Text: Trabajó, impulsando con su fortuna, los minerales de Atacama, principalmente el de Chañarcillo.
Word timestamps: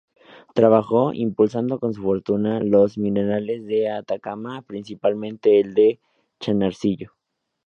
Trabajó, 0.55 1.13
impulsando 1.13 1.79
con 1.79 1.93
su 1.93 2.01
fortuna, 2.01 2.59
los 2.59 2.97
minerales 2.97 3.67
de 3.67 3.91
Atacama, 3.91 4.63
principalmente 4.63 5.59
el 5.59 5.75
de 5.75 5.99
Chañarcillo. 6.39 7.11